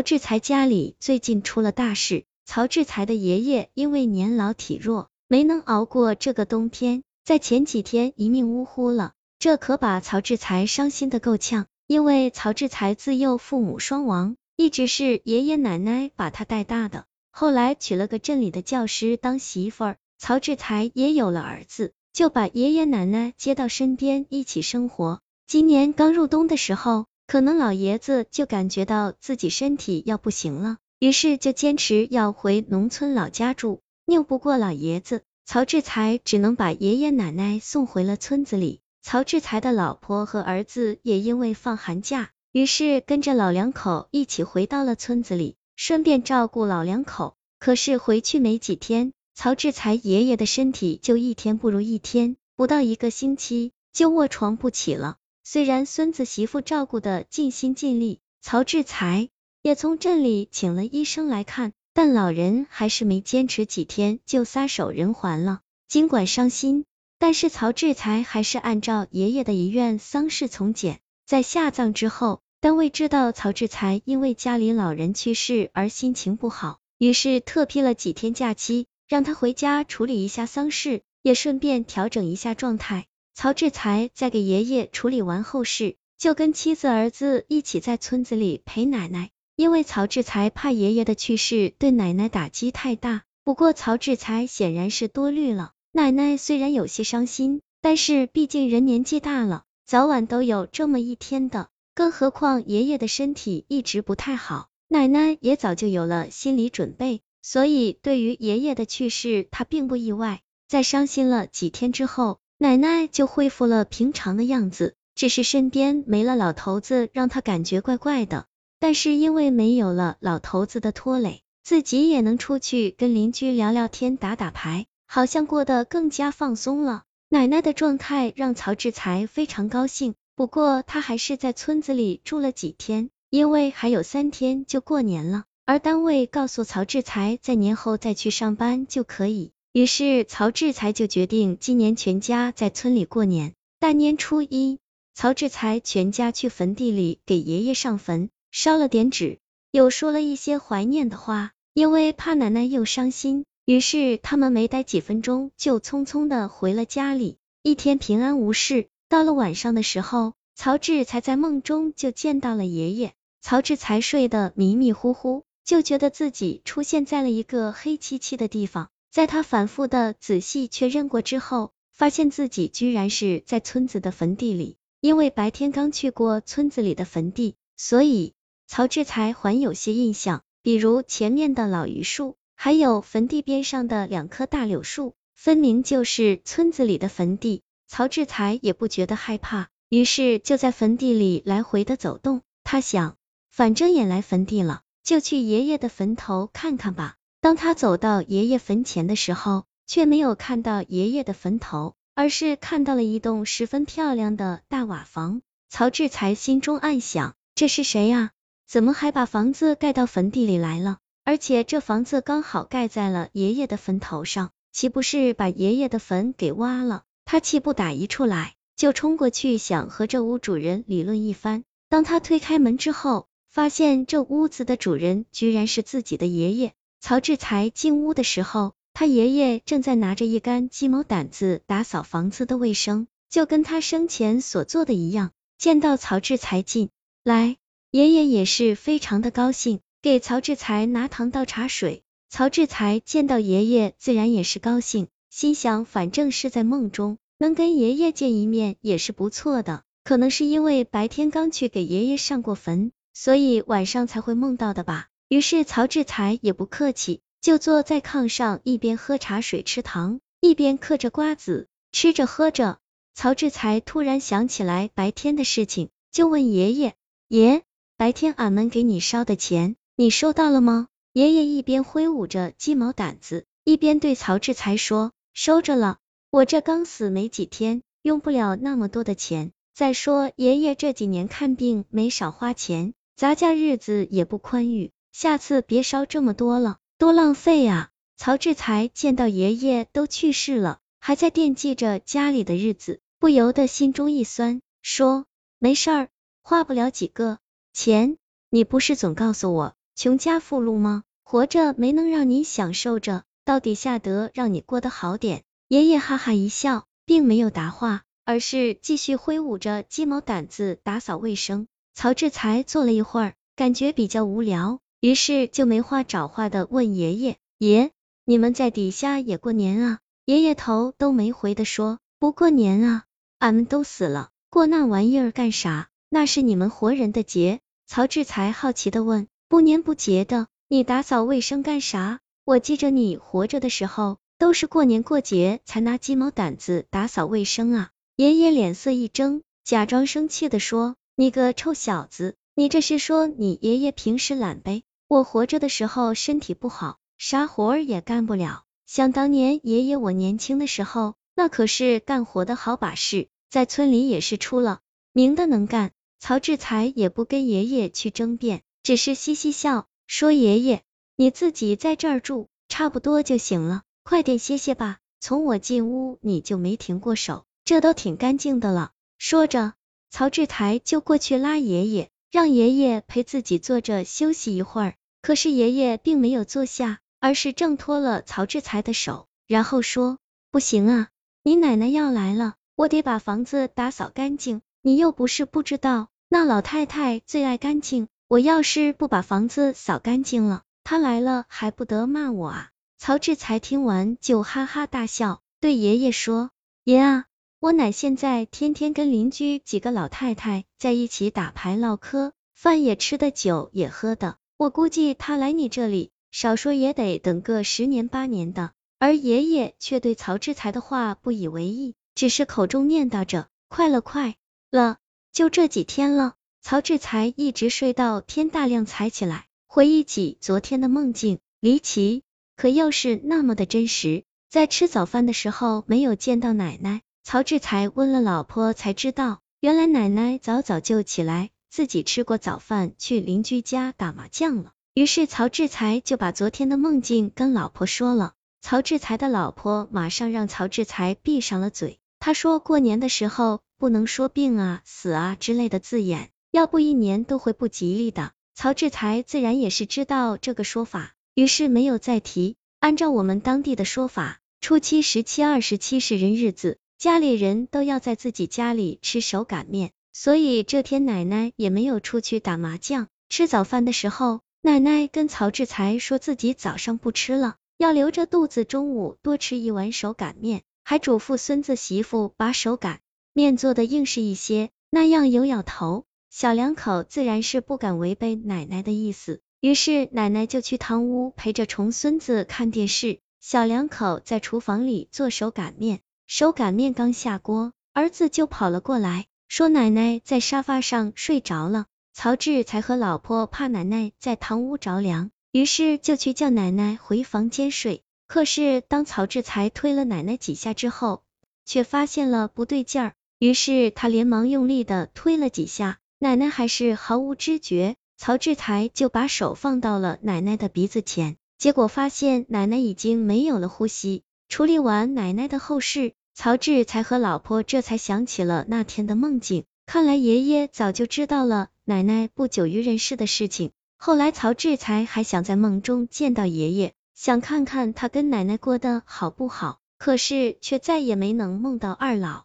[0.00, 9.12] 曹志才家里最近出了大事，曹志才的爷爷因为年老体弱，没能熬过这个冬天，在前几天一命呜呼了。
[9.38, 17.04] 这可把曹志才伤心的够呛，因为曹志才自幼父母双亡，一直是爷爷奶奶把他带大的。
[17.30, 25.20] 后来娶了个镇里的教师当媳妇儿，曹志才也有了儿子，就把爷爷奶奶接到身边一起生活。
[25.46, 33.82] 今年刚入冬的时候，可能老爷子就感觉到自己身体要不行了，于是就坚持要回农村老家住。
[34.04, 38.80] 拗不过老爷子，曹志才只能把爷爷奶奶送回了村子里。
[39.00, 47.36] 曹志才的老婆和儿子也因为放寒假，于是跟着老两口一起回到了村子里，顺便照顾老两口。
[47.60, 55.18] 可是回去没几天，曹志才爷爷的身体就一天不如一天，不到一个星期就卧床不起了。
[55.52, 59.30] 虽然孙子媳妇照顾的尽心尽力，曹志才
[59.62, 65.58] 也从镇里请了医生来看，但老人还是没坚持几天就撒手人寰了。
[65.88, 66.84] 尽管伤心。
[67.18, 71.00] 但是曹志才还是按照爷爷的遗愿，丧事从简。
[71.26, 83.08] 在下葬之后，单位知道曹志才因为家里老人去世而心情不好，于是特批了几天假期，让他回家处理一下丧事，也顺便调整一下状态。
[83.40, 89.30] 曹志才在给爷爷处理完后事，就跟妻子儿子一起在村子里陪奶奶。
[89.56, 95.72] 因为曹志才怕爷爷的去世对奶奶打击太大，不过曹志才显然是多虑了。
[95.90, 101.70] 奶奶虽然有些伤心，但是毕竟人年纪大了，早晚都有这么一天的。
[101.94, 110.42] 更何况爷爷的身体一直不太好，奶奶也早就有了心理准备，所以对于爷爷的去世，她并不意外。
[110.68, 118.44] 在伤心了几天之后，奶奶就恢复了平常的样子，只是身边没了老头子，让她感觉怪怪的。
[118.78, 124.84] 但是因为没有了老头子的拖累，自己也能出去跟邻居聊聊天、打打牌。
[125.06, 127.04] 好像过得更加放松了。
[127.30, 139.52] 奶奶的状态让曹志才非常高兴，不过他还是在村子里住了几天，因为还有三天就过年了，而单位告诉曹志才在年后再去上班就可以。
[139.72, 143.54] 于是曹志才就决定今年全家在村里过年。
[143.78, 144.80] 大年初一，
[145.14, 149.38] 曹志才全家去坟地里给爷爷上坟，烧了点纸，
[149.70, 153.44] 又说了一些怀念的话，因为怕奶奶又伤心。
[153.64, 157.36] 于是他们没待几分钟，就匆匆的回了家里。
[157.62, 158.88] 一天平安无事。
[159.08, 163.12] 到了晚上的时候，曹志才在梦中就见到了爷爷。
[163.40, 168.88] 曹志才睡得迷迷糊糊，就觉得自己出现在了一个黑漆漆的地方。
[169.10, 174.76] 在他反复的仔细确认过之后，发现自己居然是在村子的坟地里。
[175.00, 178.34] 因为白天刚去过村子里的坟地，所以
[178.66, 182.36] 曹志才还有些印象，比如前面的老榆树。
[182.54, 187.62] 还有坟地边上的两棵大柳树，分明就是村子里的坟地。
[187.88, 192.42] 曹志才也不觉得害怕，于是就在坟地里来回的走动。
[192.62, 193.16] 他想，
[193.48, 197.16] 反正也来坟地了，就去爷爷的坟头看看吧。
[197.42, 205.40] 当他走到爷爷坟前的时候，却没有看到爷爷的坟头，而是看到了一栋十分漂亮的大瓦房。
[205.70, 208.30] 曹志才心中暗想，这是谁啊？
[208.66, 210.98] 怎么还把房子盖到坟地里来了？
[211.24, 217.04] 而且这房子刚好盖在了爷爷的坟头上，岂不是把爷爷的坟给挖了？
[217.24, 221.64] 他气不打一处来，就冲过去想和这屋主人理论一番。
[221.88, 226.74] 当他推开门之后，发现这屋子的主人居然是自己的爷爷。
[227.00, 235.32] 曹志才进屋的时候，他爷爷正在拿着一杆鸡毛掸子打扫房子的卫生，就跟他生前所做的一样。
[235.58, 236.90] 见到曹志才进
[237.22, 237.56] 来，
[237.90, 239.80] 爷爷也是非常的高兴。
[240.02, 249.82] 给曹志才拿糖倒茶水，曹志才见到爷爷，自然也是高兴，心想反正是在梦中，能跟爷爷见一面也是不错的。
[250.02, 255.09] 可能是因为白天刚去给爷爷上过坟，所以晚上才会梦到的吧。
[255.30, 262.78] 于是曹志才也不客气，就坐在炕上，一边喝茶水吃糖，一边嗑着瓜子，吃着喝着。
[263.14, 266.94] 曹志才突然想起来白天的事情，就问爷爷
[267.28, 267.62] ：“爷，
[267.96, 270.88] 白天俺们给你烧的钱。”你收到了吗？
[271.12, 275.98] 爷爷一边挥舞着鸡毛掸子，一边对曹志才说：“收着了，
[276.30, 279.52] 我这刚死没几天，用不了那么多的钱。
[279.74, 295.24] 再说爷爷这几年看病没少花钱，咱家日子也不宽裕，下次别烧这么多了，多浪费啊！”曹志才见到爷爷都去世了，还在惦记着家里的日子，不由得心中一酸，说
[295.58, 296.08] ：“没事儿，
[296.42, 297.38] 花不了几个
[297.72, 298.18] 钱，
[298.50, 301.04] 你不是总告诉我。”穷家富路吗？
[301.22, 305.42] 活着没能让你享受着，到底下得让你过得好点。
[305.68, 311.66] 爷爷哈哈一笑，并没有答话，而是继续挥舞着鸡毛掸子打扫卫生。
[311.94, 317.90] 曹志才坐了一会儿，感觉比较无聊，于是就没话找话的问爷爷：“爷，
[318.24, 323.04] 你们在底下也过年啊？”爷爷头都没回的说：“不过年啊，
[323.38, 325.88] 俺们都死了，过那玩意儿干啥？
[326.10, 332.20] 那是你们活人的节。”曹志才好奇的问：“不年不节的？”你打扫卫生干啥？
[332.44, 337.90] 我记着你活着的时候，都是过年过节才拿鸡毛掸子打扫卫生啊！
[338.16, 344.82] 爷爷脸色一怔，假装生气的说：“你个臭小子，你这是说你爷爷平时懒呗？
[345.10, 348.62] 我活着的时候身体不好，啥活儿也干不了。
[348.86, 354.78] 想当年爷爷我年轻的时候，那可是干活的好把式，在村里也是出了
[355.12, 355.90] 名的能干。”
[356.20, 359.88] 曹志才也不跟爷爷去争辩，只是嘻嘻笑。
[360.06, 360.84] 说爷爷，
[361.16, 364.98] 你自己在这儿住，差不多就行了，快点歇歇吧。
[365.18, 368.92] 从我进屋你就没停过手，这都挺干净的了。
[369.18, 369.72] 说着，
[370.08, 374.94] 曹志才就过去拉爷爷，让爷爷陪自己坐着休息一会儿。
[375.22, 380.18] 可是爷爷并没有坐下，而是挣脱了曹志才的手，然后说
[380.50, 381.08] ：“不行啊，
[381.42, 384.62] 你奶奶要来了，我得把房子打扫干净。
[384.82, 392.70] 你又不是不知道，那老太太最爱干净。”我要是不把房子扫干净了，他来了还不得骂我啊？
[392.96, 396.50] 曹志才听完就哈哈大笑，对爷爷说
[396.84, 397.24] ：“爷啊，
[397.58, 404.36] 我奶现在天天跟邻居几个老太太在一起打牌唠嗑，饭也吃的，酒也喝的。
[404.60, 414.36] 我估计他来你这里，少说也得等个十年八年的。”而爷爷却对曹志才的话不以为意，只是口中念叨着：“快了，快
[414.70, 414.98] 了，
[415.32, 422.22] 就这几天了。”曹志才一直睡到天大亮才起来，回忆起昨天的梦境，离奇，
[422.54, 424.24] 可又是那么的真实。
[424.50, 434.72] 在吃早饭的时候没有见到奶奶，曹志才问了老婆才知道，原来奶奶早早就起来，自己吃过早饭去邻居家打麻将了。
[434.92, 438.34] 于是曹志才就把昨天的梦境跟老婆说了。
[438.60, 446.30] 曹志才的老婆马上让曹志才闭上了嘴，他说过年的时候不能说病啊、死啊之类的字眼。
[446.50, 448.32] 要不一年都会不吉利的。
[448.54, 452.56] 曹志才自然也是知道这个说法，于是没有再提。
[452.80, 463.08] 按照我们当地的说法，初七、十七、二十七是人日子，家里人都要在自己家里吃手擀面，所以这天奶奶也没有出去打麻将。
[463.28, 473.00] 吃早饭的时候，奶奶跟曹志才说自己早上不吃了，要留着肚子中午多吃一碗手擀面，还嘱咐孙子媳妇把手擀
[473.32, 476.04] 面做的硬实一些，那样有咬头。
[476.28, 486.00] 小两口自然是不敢违背奶奶的意思，于是奶奶就去堂屋陪着重孙子看电视，小两口在厨房里做手擀面。
[486.26, 491.86] 手擀面刚下锅，儿子就跑了过来，说奶奶在沙发上睡着了。
[492.12, 498.04] 曹志才和老婆怕奶奶在堂屋着凉，于是就去叫奶奶回房间睡。
[498.28, 501.24] 可是当曹志才推了奶奶几下之后，
[501.66, 505.98] 却发现了不对劲儿，于是他连忙用力的推了几下。
[506.20, 514.22] 奶奶还是毫无知觉，曹志才就把手放到了奶奶的鼻子前，结果发现奶奶已经没有了呼吸。
[514.48, 519.66] 处理完奶奶的后事，曹志才和老婆这才想起了那天的梦境。
[519.84, 523.72] 看来爷爷早就知道了奶奶不久于人世的事情。
[523.98, 532.44] 后来曹志才还想在梦中见到爷爷，想看看他跟奶奶过得好不好，可是却再也没能梦到二老。